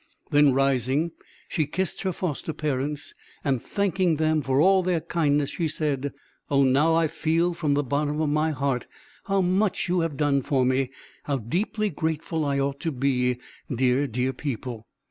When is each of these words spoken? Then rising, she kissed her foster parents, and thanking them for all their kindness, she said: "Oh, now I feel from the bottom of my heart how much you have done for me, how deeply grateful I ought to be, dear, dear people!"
Then 0.31 0.51
rising, 0.53 1.11
she 1.47 1.67
kissed 1.67 2.01
her 2.01 2.11
foster 2.11 2.53
parents, 2.53 3.13
and 3.43 3.61
thanking 3.61 4.15
them 4.15 4.41
for 4.41 4.59
all 4.59 4.81
their 4.81 4.99
kindness, 4.99 5.51
she 5.51 5.67
said: 5.67 6.11
"Oh, 6.49 6.63
now 6.63 6.95
I 6.95 7.05
feel 7.05 7.53
from 7.53 7.75
the 7.75 7.83
bottom 7.83 8.19
of 8.19 8.29
my 8.29 8.49
heart 8.49 8.87
how 9.25 9.41
much 9.41 9.87
you 9.87 9.99
have 9.99 10.17
done 10.17 10.41
for 10.41 10.65
me, 10.65 10.89
how 11.25 11.37
deeply 11.37 11.91
grateful 11.91 12.43
I 12.45 12.57
ought 12.59 12.79
to 12.79 12.91
be, 12.91 13.37
dear, 13.75 14.07
dear 14.07 14.33
people!" 14.33 14.87